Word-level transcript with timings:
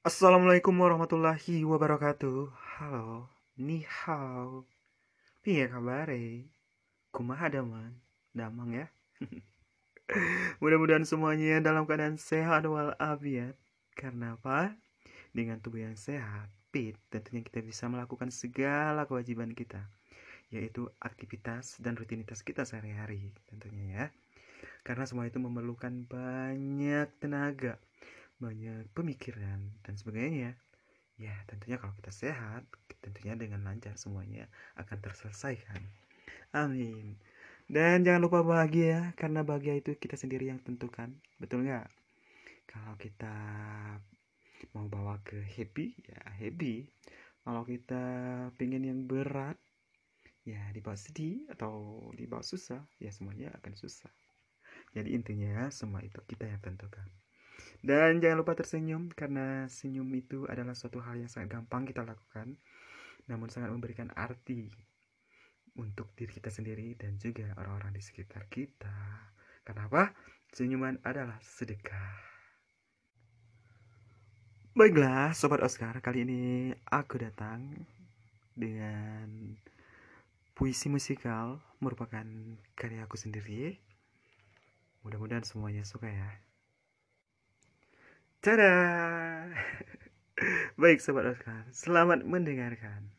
Assalamualaikum 0.00 0.72
warahmatullahi 0.80 1.60
wabarakatuh. 1.60 2.48
Halo, 2.80 3.28
ni 3.60 3.84
hao. 3.84 4.64
Piye 5.44 5.68
kabare? 5.68 6.48
Kumaha 7.12 7.52
daman? 7.52 8.00
Damang 8.32 8.72
ya. 8.72 8.88
Mudah-mudahan 10.64 11.04
semuanya 11.04 11.60
dalam 11.60 11.84
keadaan 11.84 12.16
sehat 12.16 12.64
walafiat. 12.64 13.60
Karena 13.92 14.40
apa? 14.40 14.72
Dengan 15.36 15.60
tubuh 15.60 15.84
yang 15.84 16.00
sehat, 16.00 16.48
fit, 16.72 16.96
tentunya 17.12 17.44
kita 17.44 17.60
bisa 17.60 17.84
melakukan 17.92 18.32
segala 18.32 19.04
kewajiban 19.04 19.52
kita, 19.52 19.84
yaitu 20.48 20.88
aktivitas 21.04 21.76
dan 21.76 22.00
rutinitas 22.00 22.40
kita 22.40 22.64
sehari-hari, 22.64 23.36
tentunya 23.52 23.84
ya. 23.92 24.04
Karena 24.80 25.04
semua 25.04 25.28
itu 25.28 25.36
memerlukan 25.36 26.08
banyak 26.08 27.12
tenaga, 27.20 27.76
banyak 28.40 28.88
pemikiran 28.96 29.60
dan 29.84 29.94
sebagainya. 30.00 30.56
Ya, 31.20 31.36
tentunya 31.44 31.76
kalau 31.76 31.92
kita 32.00 32.08
sehat, 32.08 32.64
tentunya 33.04 33.36
dengan 33.36 33.60
lancar 33.60 33.92
semuanya 34.00 34.48
akan 34.80 34.98
terselesaikan. 35.04 35.84
Amin. 36.56 37.20
Dan 37.70 38.02
jangan 38.02 38.24
lupa 38.24 38.40
bahagia, 38.42 39.12
karena 39.14 39.44
bahagia 39.44 39.78
itu 39.78 39.94
kita 39.94 40.16
sendiri 40.16 40.48
yang 40.48 40.58
tentukan. 40.64 41.12
Betul 41.36 41.68
nggak? 41.68 41.86
Kalau 42.66 42.96
kita 42.96 43.36
mau 44.72 44.88
bawa 44.88 45.20
ke 45.20 45.38
happy, 45.44 45.94
ya 46.08 46.18
happy. 46.40 46.88
Kalau 47.44 47.62
kita 47.68 48.04
pengen 48.56 48.88
yang 48.88 49.00
berat, 49.04 49.60
ya 50.48 50.60
dibawa 50.72 50.96
sedih 50.96 51.44
atau 51.52 52.08
dibawa 52.16 52.40
susah, 52.40 52.80
ya 52.96 53.12
semuanya 53.12 53.52
akan 53.60 53.76
susah. 53.76 54.10
Jadi 54.96 55.14
intinya 55.14 55.68
semua 55.70 56.02
itu 56.02 56.18
kita 56.26 56.48
yang 56.48 56.58
tentukan. 56.64 57.06
Dan 57.78 58.18
jangan 58.18 58.42
lupa 58.42 58.58
tersenyum 58.58 59.08
karena 59.14 59.70
senyum 59.70 60.10
itu 60.18 60.44
adalah 60.50 60.74
suatu 60.74 60.98
hal 60.98 61.16
yang 61.22 61.30
sangat 61.30 61.54
gampang 61.54 61.86
kita 61.86 62.02
lakukan 62.02 62.58
namun 63.30 63.46
sangat 63.46 63.70
memberikan 63.70 64.10
arti 64.18 64.66
untuk 65.78 66.10
diri 66.18 66.34
kita 66.34 66.50
sendiri 66.50 66.98
dan 66.98 67.14
juga 67.22 67.54
orang-orang 67.54 67.94
di 67.94 68.02
sekitar 68.02 68.50
kita. 68.50 68.90
Kenapa? 69.62 70.10
Senyuman 70.50 70.98
adalah 71.06 71.38
sedekah. 71.38 72.26
Baiklah, 74.74 75.30
Sobat 75.30 75.62
Oscar, 75.62 75.94
kali 76.02 76.26
ini 76.26 76.42
aku 76.90 77.22
datang 77.22 77.86
dengan 78.58 79.54
puisi 80.58 80.90
musikal 80.90 81.62
merupakan 81.78 82.26
karya 82.74 83.06
aku 83.06 83.14
sendiri. 83.14 83.78
Mudah-mudahan 85.06 85.46
semuanya 85.46 85.86
suka 85.86 86.10
ya. 86.10 86.49
Tada! 88.40 88.72
Baik 90.80 91.04
Sobat 91.04 91.28
Oscar, 91.28 91.68
selamat 91.76 92.24
mendengarkan. 92.24 93.12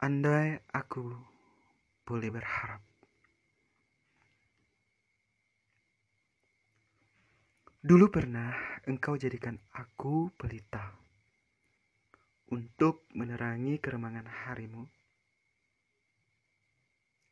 Andai 0.00 0.64
aku 0.72 1.04
boleh 2.08 2.32
berharap. 2.32 2.80
Dulu 7.84 8.08
pernah 8.08 8.80
engkau 8.88 9.20
jadikan 9.20 9.60
aku 9.76 10.32
pelita 10.40 10.96
untuk 12.56 13.04
menerangi 13.12 13.76
keremangan 13.84 14.48
harimu. 14.48 14.88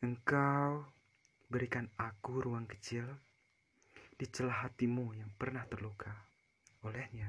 Engkau 0.04 0.84
berikan 1.48 1.88
aku 1.96 2.44
ruang 2.44 2.68
kecil 2.68 3.31
di 4.22 4.30
celah 4.30 4.62
hatimu 4.62 5.18
yang 5.18 5.34
pernah 5.34 5.66
terluka 5.66 6.14
olehnya. 6.86 7.26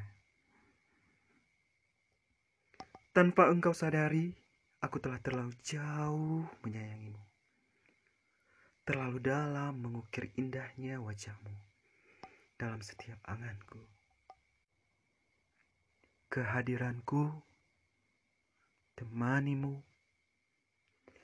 Tanpa 3.09 3.49
engkau 3.49 3.73
sadari, 3.73 4.29
aku 4.77 5.01
telah 5.01 5.17
terlalu 5.17 5.57
jauh 5.65 6.45
menyayangimu. 6.61 7.17
Terlalu 8.85 9.17
dalam 9.25 9.73
mengukir 9.81 10.29
indahnya 10.37 11.01
wajahmu 11.01 11.57
dalam 12.61 12.77
setiap 12.85 13.17
anganku. 13.25 13.81
Kehadiranku 16.29 17.41
temanimu 18.93 19.81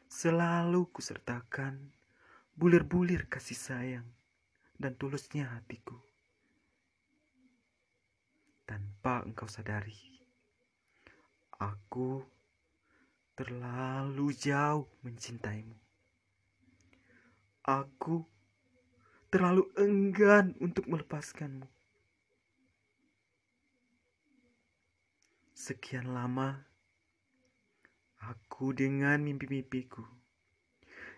selalu 0.10 0.90
kusertakan 0.90 1.94
bulir-bulir 2.58 3.30
kasih 3.30 3.54
sayang 3.54 4.10
dan 4.80 4.96
tulusnya 4.96 5.44
hatiku. 5.44 6.00
Tanpa 8.64 9.28
engkau 9.28 9.52
sadari, 9.52 10.24
aku 11.60 12.24
terlalu 13.36 14.32
jauh 14.32 14.88
mencintaimu. 15.04 15.76
Aku 17.68 18.24
terlalu 19.28 19.68
enggan 19.76 20.56
untuk 20.64 20.88
melepaskanmu. 20.88 21.68
Sekian 25.52 26.16
lama 26.16 26.64
aku 28.24 28.72
dengan 28.72 29.20
mimpi-mimpiku, 29.20 30.08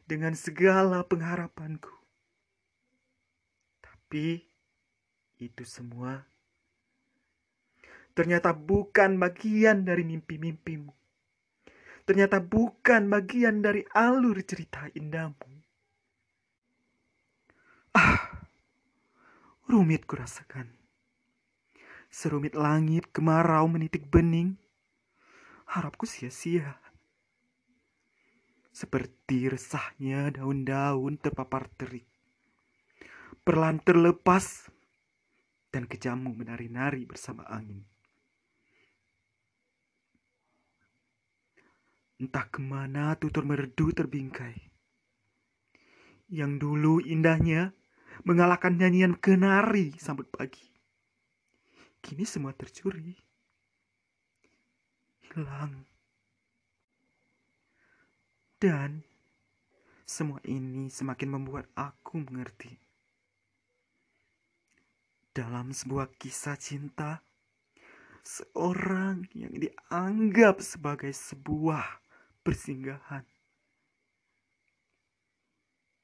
dengan 0.10 0.34
segala 0.34 1.06
pengharapanku 1.06 2.01
tapi 4.12 4.44
itu 5.40 5.64
semua 5.64 6.28
ternyata 8.12 8.52
bukan 8.52 9.16
bagian 9.16 9.88
dari 9.88 10.04
mimpi-mimpimu. 10.04 10.92
Ternyata 12.04 12.44
bukan 12.44 13.08
bagian 13.08 13.64
dari 13.64 13.88
alur 13.96 14.36
cerita 14.44 14.92
indahmu. 14.92 15.64
Ah, 17.96 18.52
rumit 19.72 20.04
kurasakan. 20.04 20.68
Serumit 22.12 22.52
langit 22.52 23.08
kemarau 23.16 23.72
menitik 23.72 24.12
bening. 24.12 24.60
Harapku 25.72 26.04
sia-sia. 26.04 26.84
Seperti 28.76 29.48
resahnya 29.48 30.36
daun-daun 30.36 31.16
terpapar 31.16 31.72
terik 31.80 32.11
perlahan 33.42 33.82
terlepas 33.82 34.70
dan 35.74 35.90
kejammu 35.90 36.38
menari-nari 36.38 37.10
bersama 37.10 37.42
angin. 37.50 37.82
Entah 42.22 42.46
ke 42.54 42.62
mana 42.62 43.18
tutur 43.18 43.42
merdu 43.42 43.90
terbingkai. 43.90 44.70
Yang 46.30 46.54
dulu 46.62 46.94
indahnya 47.02 47.74
mengalahkan 48.22 48.78
nyanyian 48.78 49.18
kenari 49.18 49.98
sambut 49.98 50.30
pagi. 50.30 50.70
Kini 51.98 52.22
semua 52.22 52.54
tercuri. 52.54 53.18
Hilang. 55.26 55.90
Dan 58.62 59.02
semua 60.06 60.38
ini 60.46 60.94
semakin 60.94 61.42
membuat 61.42 61.66
aku 61.74 62.22
mengerti 62.22 62.91
dalam 65.42 65.74
sebuah 65.74 66.14
kisah 66.22 66.54
cinta, 66.54 67.26
seorang 68.22 69.26
yang 69.34 69.58
dianggap 69.58 70.62
sebagai 70.62 71.10
sebuah 71.10 71.82
persinggahan. 72.46 73.26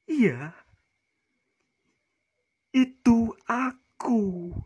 Iya, 0.09 0.57
itu 2.73 3.37
aku. 3.45 4.57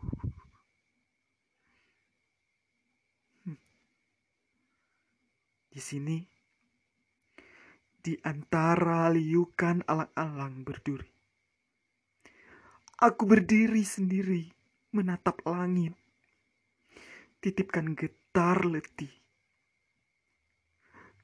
Hmm. 3.44 3.60
Di 5.68 5.80
sini, 5.84 6.24
di 8.00 8.16
antara 8.24 9.12
liukan 9.12 9.84
alang-alang 9.84 10.64
berduri, 10.64 11.12
Aku 13.02 13.26
berdiri 13.26 13.82
sendiri 13.82 14.61
menatap 14.92 15.40
langit. 15.48 15.96
Titipkan 17.42 17.96
getar 17.98 18.62
letih. 18.62 19.10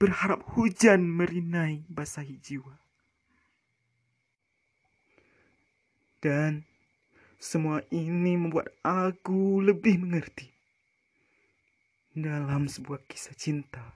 Berharap 0.00 0.42
hujan 0.56 1.04
merinai 1.06 1.84
basahi 1.86 2.40
jiwa. 2.42 2.74
Dan 6.18 6.66
semua 7.38 7.86
ini 7.94 8.34
membuat 8.34 8.74
aku 8.82 9.62
lebih 9.62 10.02
mengerti. 10.02 10.50
Dalam 12.18 12.66
sebuah 12.66 13.06
kisah 13.06 13.36
cinta. 13.38 13.94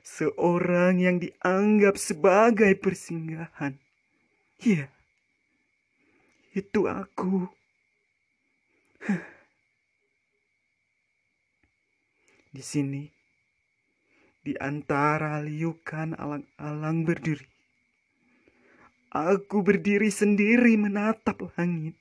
Seorang 0.00 0.96
yang 0.96 1.20
dianggap 1.20 2.00
sebagai 2.00 2.72
persinggahan. 2.80 3.76
Ya. 4.64 4.88
Itu 6.56 6.88
aku. 6.88 7.61
Di 12.52 12.60
sini, 12.60 13.08
di 14.44 14.52
antara 14.60 15.40
liukan 15.40 16.12
alang-alang 16.12 17.08
berdiri, 17.08 17.48
aku 19.08 19.64
berdiri 19.64 20.12
sendiri 20.12 20.76
menatap 20.76 21.48
langit, 21.56 21.96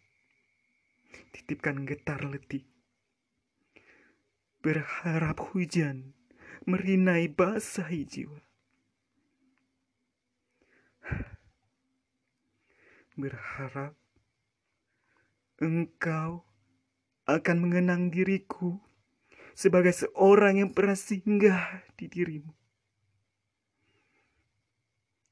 titipkan 1.32 1.88
getar 1.88 2.20
letih, 2.28 2.68
berharap 4.60 5.40
hujan 5.56 6.12
merinai 6.68 7.32
basahi 7.32 8.04
jiwa. 8.04 8.44
Berharap 13.16 13.96
engkau 15.64 16.44
akan 17.24 17.58
mengenang 17.64 18.12
diriku 18.12 18.91
sebagai 19.54 19.92
seorang 19.92 20.64
yang 20.64 20.72
pernah 20.72 20.96
singgah 20.96 21.84
di 22.00 22.08
dirimu. 22.08 22.54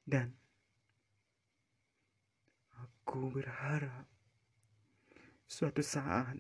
Dan 0.10 0.34
aku 2.74 3.30
berharap 3.30 4.10
suatu 5.46 5.82
saat 5.86 6.38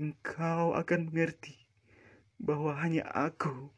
engkau 0.00 0.72
akan 0.76 1.12
mengerti 1.12 1.56
bahwa 2.40 2.72
hanya 2.80 3.04
aku 3.12 3.68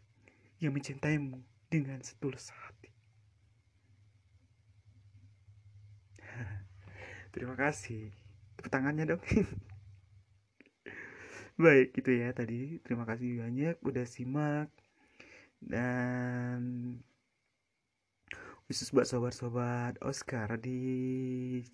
yang 0.62 0.74
mencintaimu 0.74 1.42
dengan 1.66 1.98
setulus 2.02 2.54
hati. 2.54 2.94
Terima 7.34 7.58
kasih. 7.58 8.14
Tepuk 8.54 8.70
tangannya 8.70 9.18
dong. 9.18 9.22
baik 11.58 11.96
gitu 11.96 12.10
ya 12.12 12.32
tadi. 12.32 12.80
Terima 12.84 13.04
kasih 13.08 13.44
banyak 13.44 13.76
udah 13.82 14.06
simak. 14.06 14.68
Dan 15.62 16.60
khusus 18.66 18.90
buat 18.90 19.06
sobat-sobat 19.06 20.00
Oscar 20.02 20.58
di 20.58 20.80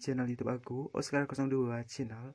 channel 0.02 0.28
YouTube 0.28 0.52
aku 0.52 0.90
Oscar 0.94 1.24
02 1.26 1.72
channel. 1.88 2.34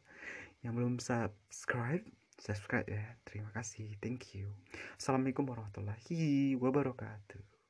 Yang 0.63 0.73
belum 0.75 0.93
subscribe 1.03 2.05
subscribe 2.39 2.87
ya. 2.89 3.15
Terima 3.23 3.49
kasih 3.55 3.95
thank 4.03 4.33
you. 4.35 4.51
Assalamualaikum 4.97 5.47
warahmatullahi 5.47 6.55
wabarakatuh 6.57 7.62